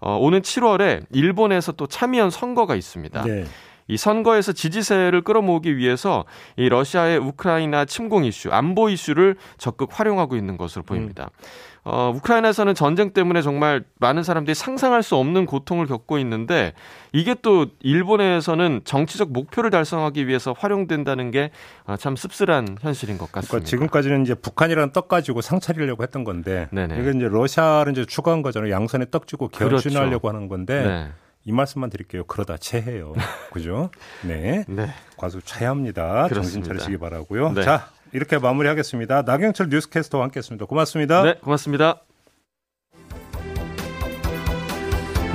어, 0.00 0.16
오는 0.18 0.40
7월에 0.40 1.04
일본에서 1.12 1.72
또 1.72 1.86
참의원 1.86 2.30
선거가 2.30 2.74
있습니다. 2.74 3.24
네. 3.24 3.44
이 3.90 3.96
선거에서 3.96 4.52
지지세를 4.52 5.22
끌어모으기 5.22 5.76
위해서 5.76 6.24
이 6.56 6.68
러시아의 6.68 7.18
우크라이나 7.18 7.84
침공 7.86 8.24
이슈, 8.24 8.50
안보 8.52 8.88
이슈를 8.88 9.34
적극 9.58 9.98
활용하고 9.98 10.36
있는 10.36 10.56
것으로 10.56 10.84
보입니다. 10.84 11.24
음. 11.24 11.44
어, 11.82 12.12
우크라이나에서는 12.14 12.74
전쟁 12.74 13.10
때문에 13.10 13.42
정말 13.42 13.84
많은 13.98 14.22
사람들이 14.22 14.54
상상할 14.54 15.02
수 15.02 15.16
없는 15.16 15.46
고통을 15.46 15.86
겪고 15.86 16.18
있는데 16.18 16.74
이게 17.12 17.34
또 17.40 17.66
일본에서는 17.80 18.82
정치적 18.84 19.32
목표를 19.32 19.70
달성하기 19.70 20.26
위해서 20.26 20.54
활용된다는 20.56 21.30
게참 21.30 22.12
어, 22.12 22.16
씁쓸한 22.16 22.76
현실인 22.80 23.16
것 23.16 23.32
같습니다. 23.32 23.50
그러니까 23.50 23.68
지금까지는 23.68 24.22
이제 24.22 24.34
북한이라는 24.34 24.92
떡 24.92 25.08
가지고 25.08 25.40
상차리려고 25.40 26.02
했던 26.02 26.24
건데 26.24 26.68
네네. 26.70 26.98
이게 27.00 27.10
이제 27.16 27.28
러시아를 27.28 27.92
이제 27.92 28.04
추가한 28.04 28.42
거잖아요. 28.42 28.70
양손에 28.70 29.06
떡 29.10 29.26
쥐고 29.26 29.48
개혁신하려고 29.48 30.20
그렇죠. 30.20 30.36
하는 30.36 30.48
건데 30.48 30.86
네. 30.86 31.08
이 31.44 31.52
말씀만 31.52 31.88
드릴게요. 31.88 32.24
그러다 32.24 32.58
체해요. 32.58 33.14
그죠? 33.52 33.90
네. 34.22 34.64
네. 34.68 34.90
과수 35.16 35.40
차야합니다. 35.42 36.28
정신 36.28 36.62
차리시기 36.62 36.98
바라고요. 36.98 37.52
네. 37.52 37.62
자, 37.62 37.88
이렇게 38.12 38.38
마무리하겠습니다. 38.38 39.22
나경철 39.22 39.68
뉴스캐스터와 39.70 40.24
함께했습니다. 40.24 40.66
고맙습니다. 40.66 41.22
네, 41.22 41.34
고맙습니다. 41.34 42.02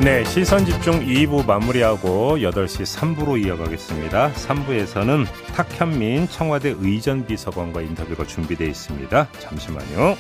네, 0.04 0.26
시선 0.26 0.66
집중 0.66 1.00
2부 1.06 1.46
마무리하고 1.46 2.38
8시 2.38 2.84
3부로 2.98 3.44
이어가겠습니다. 3.44 4.34
3부에서는 4.34 5.26
탁현민 5.56 6.28
청와대 6.28 6.76
의전 6.78 7.26
비서관과 7.26 7.82
인터뷰가 7.82 8.26
준비되어 8.26 8.68
있습니다. 8.68 9.30
잠시만요. 9.40 10.16